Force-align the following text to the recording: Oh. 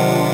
Oh. 0.00 0.27